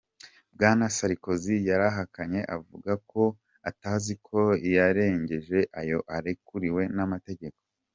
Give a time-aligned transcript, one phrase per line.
[0.53, 3.23] Bwana Sarkozy yarahakanye avuga ko
[3.69, 4.39] atazi ko
[4.75, 7.59] yarengeje ayo arekuriwe n'amategeko.